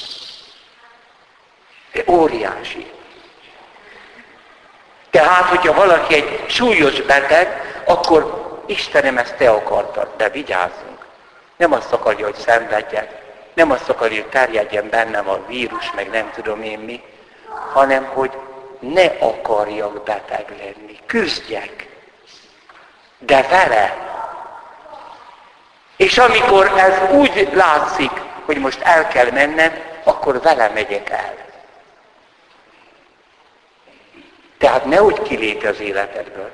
De 1.91 2.03
óriási. 2.07 2.91
Tehát, 5.09 5.43
hogyha 5.43 5.73
valaki 5.73 6.13
egy 6.13 6.45
súlyos 6.47 7.01
beteg, 7.01 7.61
akkor 7.85 8.47
Istenem, 8.65 9.17
ezt 9.17 9.35
te 9.35 9.49
akartad, 9.49 10.09
de 10.17 10.29
vigyázzunk. 10.29 11.05
Nem 11.57 11.73
azt 11.73 11.93
akarja, 11.93 12.25
hogy 12.25 12.35
szenvedjek, 12.35 13.21
nem 13.53 13.71
azt 13.71 13.89
akarja, 13.89 14.21
hogy 14.21 14.29
terjedjen 14.29 14.89
bennem 14.89 15.29
a 15.29 15.45
vírus, 15.47 15.91
meg 15.95 16.09
nem 16.09 16.31
tudom 16.35 16.63
én 16.63 16.79
mi, 16.79 17.01
hanem 17.73 18.05
hogy 18.05 18.31
ne 18.79 19.05
akarjak 19.19 20.03
beteg 20.03 20.45
lenni, 20.57 20.99
küzdjek, 21.05 21.87
de 23.17 23.41
vele. 23.41 24.08
És 25.99 26.17
amikor 26.17 26.71
ez 26.77 27.11
úgy 27.11 27.49
látszik, 27.53 28.11
hogy 28.45 28.57
most 28.57 28.81
el 28.81 29.07
kell 29.07 29.31
mennem, 29.31 29.73
akkor 30.03 30.41
vele 30.41 30.69
megyek 30.69 31.09
el. 31.09 31.35
Tehát 34.57 34.85
ne 34.85 35.01
úgy 35.01 35.21
kilépj 35.21 35.67
az 35.67 35.79
életedből. 35.79 36.51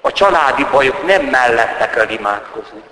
A 0.00 0.12
családi 0.12 0.64
bajok 0.64 1.06
nem 1.06 1.24
mellette 1.24 1.90
kell 1.90 2.08
imádkozni. 2.08 2.82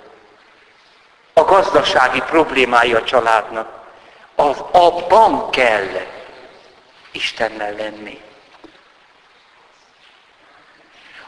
A 1.33 1.43
gazdasági 1.43 2.21
problémái 2.21 2.93
a 2.93 3.03
családnak, 3.03 3.69
az 4.35 4.63
abban 4.71 5.49
kell 5.49 5.87
Istennel 7.11 7.73
lenni. 7.73 8.21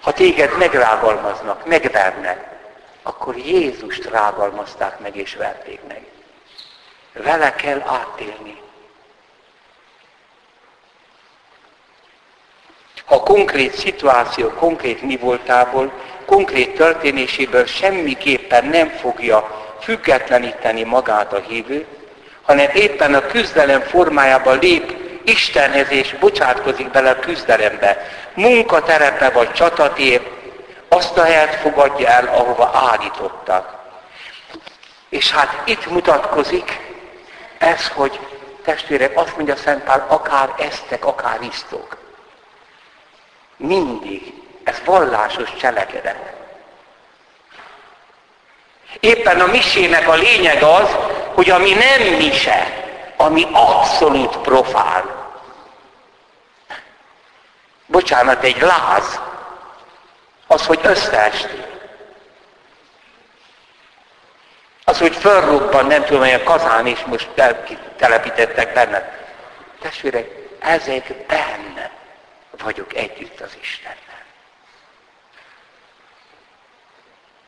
Ha 0.01 0.11
téged 0.11 0.57
megrágalmaznak, 0.57 1.65
megvernek, 1.65 2.56
akkor 3.07 3.37
Jézust 3.37 4.05
rágalmazták 4.05 4.99
meg 4.99 5.15
és 5.15 5.35
verték 5.35 5.79
meg. 5.87 6.05
Vele 7.13 7.55
kell 7.55 7.81
átélni. 7.85 8.61
Ha 13.05 13.19
konkrét 13.19 13.73
szituáció, 13.73 14.49
konkrét 14.49 15.01
mi 15.01 15.17
voltából, 15.17 15.91
konkrét 16.25 16.75
történéséből 16.75 17.65
semmiképpen 17.65 18.65
nem 18.65 18.89
fogja 18.89 19.65
függetleníteni 19.81 20.83
magát 20.83 21.33
a 21.33 21.39
hívő, 21.39 21.85
hanem 22.41 22.69
éppen 22.73 23.13
a 23.13 23.25
küzdelem 23.25 23.81
formájában 23.81 24.59
lép 24.59 24.95
Istenhez 25.23 25.91
és 25.91 26.15
bocsátkozik 26.19 26.91
bele 26.91 27.09
a 27.09 27.19
küzdelembe. 27.19 27.97
Munkaterepe 28.33 29.29
vagy 29.29 29.51
csatatér, 29.51 30.36
azt 30.89 31.17
a 31.17 31.23
helyet 31.23 31.55
fogadja 31.55 32.07
el, 32.07 32.27
ahova 32.27 32.71
állítottak. 32.73 33.75
És 35.09 35.31
hát 35.31 35.61
itt 35.65 35.85
mutatkozik 35.85 36.79
ez, 37.57 37.87
hogy 37.87 38.19
testvérek, 38.63 39.17
azt 39.17 39.35
mondja 39.35 39.55
Szent 39.55 39.83
Pál, 39.83 40.05
akár 40.09 40.53
esztek, 40.57 41.05
akár 41.05 41.41
isztok. 41.41 41.97
Mindig. 43.57 44.33
Ez 44.63 44.81
vallásos 44.85 45.53
cselekedet. 45.59 46.35
Éppen 48.99 49.39
a 49.41 49.45
misének 49.45 50.07
a 50.07 50.13
lényeg 50.13 50.63
az, 50.63 50.95
hogy 51.33 51.49
ami 51.49 51.73
nem 51.73 52.01
mise, 52.01 52.85
ami 53.17 53.47
abszolút 53.51 54.37
profán, 54.37 55.17
bocsánat, 57.85 58.43
egy 58.43 58.61
láz, 58.61 59.19
az, 60.47 60.65
hogy 60.65 60.79
összeesti. 60.83 61.63
Az, 64.83 64.99
hogy 64.99 65.15
fölrobban, 65.15 65.85
nem 65.85 66.03
tudom, 66.03 66.21
hogy 66.21 66.31
a 66.31 66.43
kazán 66.43 66.85
is 66.85 67.03
most 67.05 67.29
telepítettek 67.97 68.73
benne. 68.73 69.25
Testvérek, 69.79 70.29
ezekben 70.59 71.91
vagyok 72.63 72.95
együtt 72.95 73.39
az 73.39 73.57
Istennel. 73.61 74.25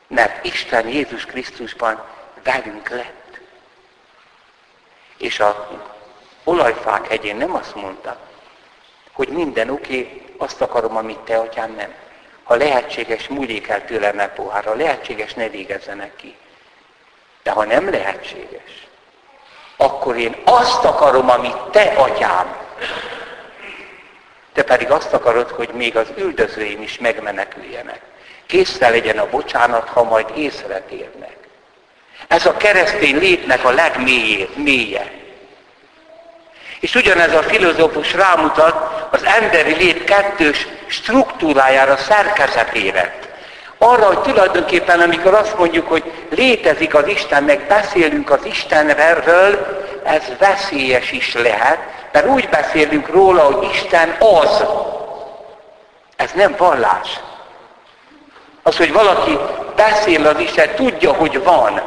Mert 0.06 0.44
Isten 0.44 0.88
Jézus 0.88 1.24
Krisztusban 1.24 2.04
velünk 2.42 2.88
lett. 2.88 3.40
És 5.16 5.40
a 5.40 5.80
olajfák 6.44 7.06
hegyén 7.06 7.36
nem 7.36 7.54
azt 7.54 7.74
mondta, 7.74 8.16
hogy 9.12 9.28
minden 9.28 9.70
oké, 9.70 10.00
okay, 10.00 10.34
azt 10.38 10.60
akarom, 10.60 10.96
amit 10.96 11.18
te, 11.18 11.38
atyám, 11.38 11.72
nem. 11.72 11.94
Ha 12.50 12.56
lehetséges, 12.56 13.28
múljék 13.28 13.68
el 13.68 13.84
tőlem 13.84 14.16
meg 14.16 14.34
pohárra, 14.34 14.74
lehetséges, 14.74 15.34
ne 15.34 15.48
végezzenek 15.48 16.16
ki. 16.16 16.36
De 17.42 17.50
ha 17.50 17.64
nem 17.64 17.90
lehetséges, 17.90 18.86
akkor 19.76 20.16
én 20.16 20.36
azt 20.44 20.84
akarom, 20.84 21.30
amit 21.30 21.56
te, 21.56 21.82
atyám. 21.82 22.56
Te 24.52 24.62
pedig 24.62 24.90
azt 24.90 25.12
akarod, 25.12 25.50
hogy 25.50 25.68
még 25.68 25.96
az 25.96 26.06
üldözőim 26.16 26.82
is 26.82 26.98
megmeneküljenek. 26.98 28.00
Készre 28.46 28.88
legyen 28.88 29.18
a 29.18 29.30
bocsánat, 29.30 29.88
ha 29.88 30.02
majd 30.02 30.26
észretérnek. 30.36 31.36
Ez 32.28 32.46
a 32.46 32.56
keresztény 32.56 33.18
létnek 33.18 33.64
a 33.64 33.70
legmélye. 33.70 35.12
És 36.80 36.94
ugyanez 36.94 37.34
a 37.34 37.42
filozófus 37.42 38.12
rámutat 38.12 39.08
az 39.10 39.24
emberi 39.24 39.74
lét 39.74 40.04
kettős 40.04 40.66
struktúrájára, 40.90 41.96
szerkezetére. 41.96 43.18
Arra, 43.78 44.06
hogy 44.06 44.18
tulajdonképpen, 44.18 45.00
amikor 45.00 45.34
azt 45.34 45.58
mondjuk, 45.58 45.88
hogy 45.88 46.12
létezik 46.30 46.94
az 46.94 47.06
Isten, 47.06 47.42
meg 47.42 47.66
beszélünk 47.68 48.30
az 48.30 48.44
Istenről, 48.44 49.78
ez 50.04 50.22
veszélyes 50.38 51.12
is 51.12 51.34
lehet, 51.34 51.78
mert 52.12 52.26
úgy 52.26 52.48
beszélünk 52.48 53.08
róla, 53.08 53.40
hogy 53.40 53.68
Isten 53.72 54.16
az. 54.18 54.64
Ez 56.16 56.30
nem 56.34 56.54
vallás. 56.58 57.20
Az, 58.62 58.76
hogy 58.76 58.92
valaki 58.92 59.38
beszél 59.76 60.26
az 60.26 60.38
Isten, 60.38 60.74
tudja, 60.74 61.12
hogy 61.12 61.42
van. 61.42 61.82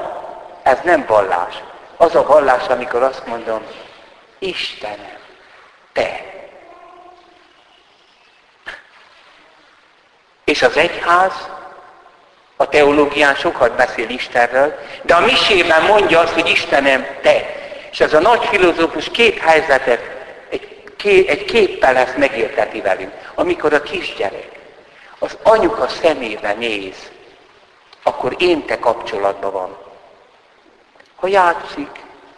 Ez 0.64 0.78
nem 0.84 1.06
vallás. 1.08 1.54
Az 1.98 2.16
a 2.16 2.24
vallás, 2.24 2.68
amikor 2.68 3.04
azt 3.04 3.26
mondom, 3.26 3.62
Istenem, 4.40 5.18
te. 5.94 6.33
És 10.44 10.62
az 10.62 10.78
egyház 10.78 11.50
a 12.56 12.70
teológián 12.70 13.36
sokat 13.36 13.72
beszél 13.72 14.10
Istenről, 14.10 14.76
de 15.02 15.16
a 15.16 15.20
misében 15.20 15.84
mondja 15.84 16.20
azt, 16.20 16.34
hogy 16.34 16.50
Istenem, 16.50 17.06
te. 17.22 17.56
És 17.92 18.00
ez 18.00 18.14
a 18.14 18.20
nagy 18.20 18.46
filozófus 18.46 19.10
két 19.10 19.40
helyzetet 19.40 20.02
egy, 20.50 21.26
egy 21.28 21.46
képpel 21.46 21.96
ezt 21.96 22.18
megérteti 22.18 22.82
velünk. 22.82 23.12
Amikor 23.36 23.74
a 23.74 23.82
kisgyerek 23.82 24.50
az 25.20 25.38
anyuka 25.44 25.88
szemébe 25.88 26.54
néz, 26.54 27.12
akkor 28.04 28.36
én 28.38 28.66
te 28.66 28.80
kapcsolatban 28.80 29.52
van. 29.52 29.78
Ha 31.16 31.28
játszik, 31.28 31.90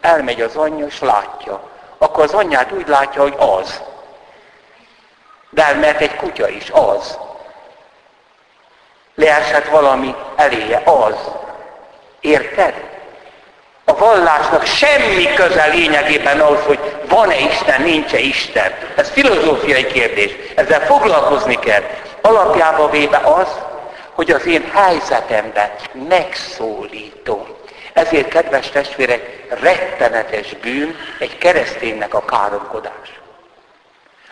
elmegy 0.02 0.42
az 0.42 0.56
anyja, 0.56 0.86
és 0.86 1.00
látja. 1.00 1.70
Akkor 1.98 2.24
az 2.24 2.34
anyját 2.34 2.72
úgy 2.72 2.88
látja, 2.88 3.22
hogy 3.22 3.36
az. 3.38 3.82
De 5.50 5.74
mert 5.74 6.02
egy 6.02 6.16
kutya 6.16 6.50
is 6.50 6.70
az 6.70 7.18
leesett 9.16 9.68
valami 9.68 10.16
eléje, 10.36 10.82
az. 10.86 11.16
Érted? 12.20 12.74
A 13.86 13.98
vallásnak 13.98 14.66
semmi 14.66 15.34
köze 15.34 15.66
lényegében 15.66 16.40
ahhoz, 16.40 16.60
hogy 16.66 16.80
van-e 17.10 17.40
Isten, 17.40 17.82
nincs-e 17.82 18.20
Isten. 18.20 18.74
Ez 18.96 19.10
filozófiai 19.10 19.86
kérdés. 19.86 20.36
Ezzel 20.56 20.80
foglalkozni 20.80 21.60
kell. 21.60 21.84
Alapjába 22.22 22.90
véve 22.90 23.18
az, 23.18 23.48
hogy 24.14 24.32
az 24.32 24.46
én 24.46 24.72
helyzetemben 24.74 25.70
megszólítom. 26.10 27.48
Ezért, 27.94 28.28
kedves 28.28 28.70
testvérek, 28.70 29.46
rettenetes 29.62 30.54
bűn 30.54 30.96
egy 31.20 31.38
kereszténynek 31.38 32.14
a 32.14 32.26
káromkodás. 32.26 33.20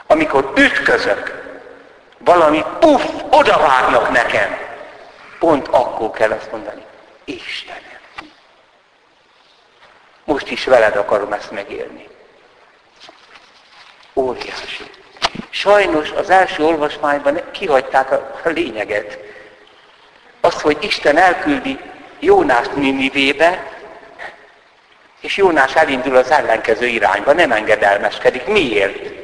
Amikor 0.08 0.52
ütközök, 0.56 1.42
valami 2.18 2.64
puff, 2.80 3.04
odavágnak 3.30 4.12
nekem, 4.12 4.58
pont 5.44 5.68
akkor 5.68 6.12
kell 6.12 6.32
azt 6.32 6.52
mondani, 6.52 6.82
Istenem, 7.24 8.00
most 10.24 10.50
is 10.50 10.66
veled 10.66 10.96
akarom 10.96 11.34
ezt 11.34 11.52
megélni. 11.52 12.08
Óriási. 14.14 14.84
Sajnos 15.50 16.12
az 16.12 16.30
első 16.30 16.64
olvasmányban 16.64 17.42
kihagyták 17.52 18.12
a 18.12 18.50
lényeget. 18.50 19.18
Azt, 20.42 20.60
hogy 20.60 20.78
Isten 20.82 21.18
elküldi 21.18 21.80
Jónást 22.20 22.76
Ninivébe, 22.76 23.72
és 25.20 25.38
Jónás 25.38 25.76
elindul 25.76 26.16
az 26.16 26.32
ellenkező 26.32 26.86
irányba, 26.86 27.34
nem 27.34 27.52
engedelmeskedik. 27.52 28.46
Miért? 28.46 29.23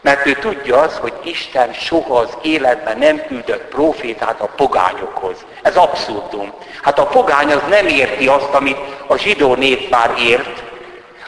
Mert 0.00 0.26
ő 0.26 0.32
tudja 0.32 0.80
az, 0.80 0.96
hogy 0.96 1.12
Isten 1.22 1.72
soha 1.72 2.18
az 2.18 2.36
életben 2.42 2.98
nem 2.98 3.26
küldött 3.26 3.62
profétát 3.62 4.40
a 4.40 4.46
pogányokhoz. 4.56 5.36
Ez 5.62 5.76
abszurdum. 5.76 6.52
Hát 6.82 6.98
a 6.98 7.06
pogány 7.06 7.52
az 7.52 7.62
nem 7.68 7.86
érti 7.86 8.28
azt, 8.28 8.52
amit 8.52 8.78
a 9.06 9.16
zsidó 9.16 9.54
nép 9.54 9.90
már 9.90 10.10
ért. 10.18 10.62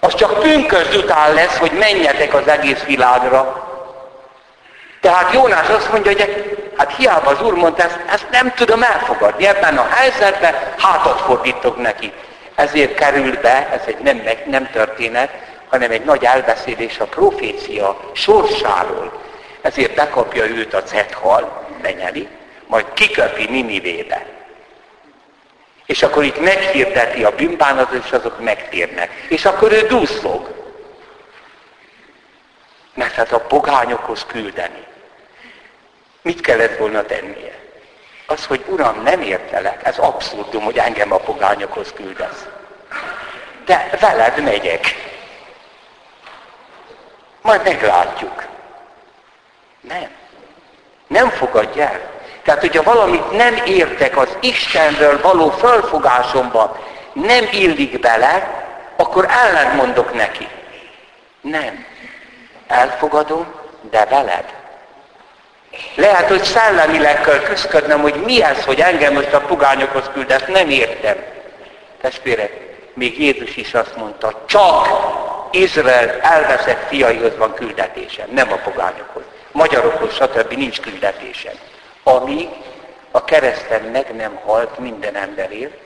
Az 0.01 0.15
csak 0.15 0.41
pünkösd 0.41 0.97
után 0.97 1.35
lesz, 1.35 1.57
hogy 1.57 1.73
menjetek 1.73 2.35
az 2.35 2.49
egész 2.49 2.83
világra. 2.83 3.69
Tehát 5.01 5.33
Jónás 5.33 5.69
azt 5.69 5.93
mondja, 5.93 6.13
hogy 6.13 6.45
hát 6.77 6.97
hiába 6.97 7.31
az 7.31 7.43
Úr 7.43 7.55
mondta, 7.55 7.83
ezt, 7.83 7.99
ezt 8.13 8.27
nem 8.31 8.53
tudom 8.55 8.83
elfogadni. 8.83 9.47
Ebben 9.47 9.79
a 9.79 9.89
helyzetben 9.91 10.55
hátat 10.79 11.21
fordítok 11.21 11.83
neki. 11.83 12.13
Ezért 12.55 12.95
kerül 12.95 13.41
be, 13.41 13.69
ez 13.73 13.81
egy 13.85 13.99
nem, 13.99 14.23
nem 14.47 14.71
történet, 14.71 15.31
hanem 15.71 15.91
egy 15.91 16.05
nagy 16.05 16.25
elbeszélés 16.25 16.99
a 16.99 17.05
profécia 17.05 18.01
sorsáról. 18.13 19.23
Ezért 19.61 19.95
bekapja 19.95 20.45
őt 20.45 20.75
a 20.75 20.83
cethal, 20.83 21.67
lenyeli, 21.83 22.29
majd 22.67 22.93
kiköpi 22.93 23.45
Ninivébe. 23.45 24.27
És 25.87 26.03
akkor 26.03 26.25
itt 26.25 26.41
meghirdeti 26.41 27.25
a 27.25 27.35
bűnbánatot, 27.35 28.05
és 28.05 28.11
azok 28.11 28.41
megtérnek. 28.41 29.11
És 29.29 29.45
akkor 29.45 29.73
ő 29.73 29.87
dúszlog. 29.87 30.55
Mert 32.95 33.15
hát 33.15 33.33
a 33.33 33.41
pogányokhoz 33.41 34.25
küldeni. 34.27 34.85
Mit 36.23 36.41
kellett 36.41 36.77
volna 36.79 37.05
tennie? 37.05 37.59
Az, 38.27 38.47
hogy 38.47 38.65
Uram, 38.67 39.03
nem 39.03 39.23
értelek, 39.23 39.87
ez 39.87 39.99
abszurdum, 39.99 40.63
hogy 40.63 40.79
engem 40.79 41.13
a 41.13 41.17
pogányokhoz 41.17 41.93
küldesz. 41.93 42.47
De 43.65 43.91
veled 44.01 44.43
megyek. 44.43 45.10
Majd 47.43 47.63
meglátjuk. 47.63 48.45
Nem. 49.81 50.09
Nem 51.07 51.29
fogadja 51.29 51.83
el. 51.83 52.01
Tehát, 52.43 52.61
hogyha 52.61 52.83
valamit 52.83 53.31
nem 53.31 53.55
értek 53.65 54.17
az 54.17 54.37
Istenről 54.41 55.21
való 55.21 55.51
fölfogásomban, 55.51 56.77
nem 57.13 57.49
illik 57.53 58.01
bele, 58.01 58.65
akkor 58.97 59.27
ellentmondok 59.31 60.15
neki. 60.15 60.49
Nem. 61.41 61.87
Elfogadom, 62.67 63.55
de 63.91 64.05
veled. 64.05 64.45
Lehet, 65.95 66.29
hogy 66.29 66.43
szellemileg 66.43 67.21
kell 67.21 67.41
küzdködnem, 67.41 68.01
hogy 68.01 68.15
mi 68.15 68.43
ez, 68.43 68.65
hogy 68.65 68.81
engem 68.81 69.13
most 69.13 69.33
a 69.33 69.41
pugányokhoz 69.41 70.11
küldesz, 70.13 70.45
nem 70.47 70.69
értem. 70.69 71.17
Testvérek, 72.01 72.53
még 72.95 73.21
Jézus 73.21 73.57
is 73.57 73.75
azt 73.75 73.97
mondta, 73.97 74.43
csak 74.47 74.89
Izrael 75.51 76.21
elveszett 76.21 76.89
fiaihoz 76.89 77.37
van 77.37 77.55
küldetésem, 77.55 78.29
nem 78.31 78.53
a 78.53 78.57
pogányokhoz. 78.57 79.23
Magyarokhoz, 79.53 80.15
stb. 80.15 80.53
nincs 80.53 80.81
küldetésem. 80.81 81.55
Amíg 82.03 82.49
a 83.11 83.25
kereszten 83.25 83.83
meg 83.83 84.15
nem 84.17 84.35
halt 84.35 84.79
minden 84.79 85.17
emberért, 85.17 85.79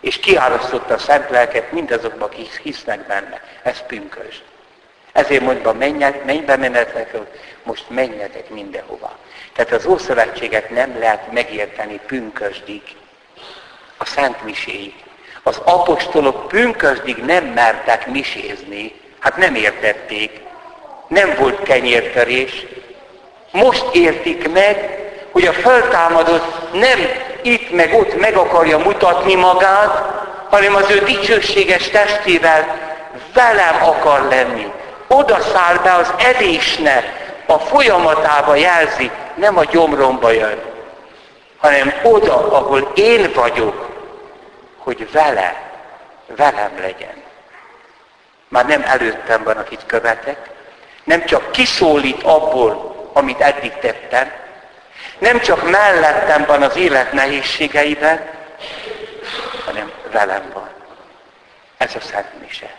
és 0.00 0.18
kiárasztotta 0.18 0.94
a 0.94 0.98
szent 0.98 1.30
lelket 1.30 1.72
mindazokba, 1.72 2.24
akik 2.24 2.60
hisznek 2.62 3.06
benne. 3.06 3.40
Ez 3.62 3.86
pünkösd. 3.86 4.42
Ezért 5.12 5.42
mondva, 5.42 5.72
mennybe 5.72 6.56
menetek, 6.56 7.16
most 7.62 7.90
menjetek 7.90 8.50
mindenhova. 8.50 9.18
Tehát 9.52 9.72
az 9.72 9.86
Ószövetséget 9.86 10.70
nem 10.70 10.98
lehet 10.98 11.32
megérteni 11.32 12.00
pünkösdig, 12.06 12.82
a 13.96 14.04
Szent 14.04 14.44
Miséig. 14.44 14.94
Az 15.48 15.60
apostolok 15.64 16.48
pünkösdig 16.48 17.16
nem 17.16 17.44
mertek 17.44 18.06
misézni, 18.06 18.94
hát 19.18 19.36
nem 19.36 19.54
értették, 19.54 20.40
nem 21.06 21.34
volt 21.38 21.62
kenyértörés. 21.62 22.66
Most 23.50 23.84
értik 23.92 24.52
meg, 24.52 24.98
hogy 25.32 25.46
a 25.46 25.52
föltámadott 25.52 26.72
nem 26.72 26.98
itt 27.42 27.70
meg 27.70 27.94
ott 27.94 28.20
meg 28.20 28.36
akarja 28.36 28.78
mutatni 28.78 29.34
magát, 29.34 30.04
hanem 30.50 30.74
az 30.74 30.90
ő 30.90 30.98
dicsőséges 30.98 31.88
testével 31.88 32.76
velem 33.34 33.82
akar 33.82 34.26
lenni. 34.30 34.66
Oda 35.08 35.40
száll 35.40 35.76
be 35.82 35.92
az 35.92 36.12
edésnek, 36.18 37.32
a 37.46 37.58
folyamatába 37.58 38.54
jelzi, 38.54 39.10
nem 39.34 39.58
a 39.58 39.64
gyomromba 39.64 40.30
jön, 40.30 40.62
hanem 41.58 41.94
oda, 42.02 42.52
ahol 42.52 42.92
én 42.94 43.30
vagyok, 43.34 43.87
hogy 44.88 45.10
vele, 45.10 45.70
velem 46.26 46.78
legyen. 46.80 47.22
Már 48.48 48.66
nem 48.66 48.82
előttem 48.82 49.42
van, 49.42 49.56
akit 49.56 49.86
követek, 49.86 50.50
nem 51.04 51.24
csak 51.24 51.52
kiszólít 51.52 52.22
abból, 52.22 52.96
amit 53.12 53.40
eddig 53.40 53.72
tettem, 53.72 54.32
nem 55.18 55.40
csak 55.40 55.70
mellettem 55.70 56.44
van 56.44 56.62
az 56.62 56.76
élet 56.76 57.12
nehézségeiben, 57.12 58.30
hanem 59.64 59.92
velem 60.10 60.50
van. 60.52 60.70
Ez 61.76 61.94
a 61.94 62.00
Szent 62.00 62.40
Mise. 62.40 62.74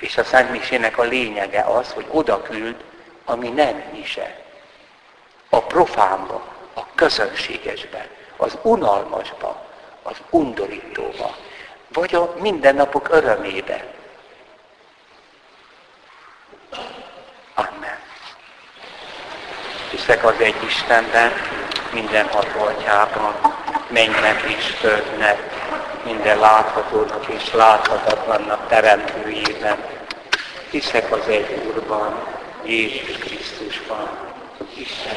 És 0.00 0.16
a 0.16 0.24
Szent 0.24 0.50
Misének 0.50 0.98
a 0.98 1.02
lényege 1.02 1.60
az, 1.60 1.92
hogy 1.92 2.06
oda 2.10 2.42
küld, 2.42 2.76
ami 3.24 3.48
nem 3.48 3.82
mise. 3.92 4.36
A 5.48 5.62
profánba, 5.62 6.44
a 6.74 6.82
közönségesbe, 6.94 8.08
az 8.36 8.58
unalmasba, 8.62 9.68
az 10.02 10.16
undorítóba, 10.30 11.36
vagy 11.92 12.14
a 12.14 12.34
mindennapok 12.38 13.08
örömébe. 13.10 13.84
Amen. 17.54 17.98
Hiszek 19.90 20.24
az 20.24 20.34
egy 20.38 20.62
Istenben, 20.66 21.32
minden 21.92 22.26
atyában, 22.26 23.34
mennynek 23.88 24.42
és 24.42 24.64
földnek, 24.64 25.38
minden 26.04 26.38
láthatónak 26.38 27.26
és 27.28 27.52
láthatatlannak 27.52 28.68
teremtőjében. 28.68 29.84
Hiszek 30.70 31.12
az 31.12 31.28
egy 31.28 31.62
Úrban, 31.66 32.26
Jézus 32.64 33.18
Krisztusban, 33.18 34.08
Isten 34.74 35.16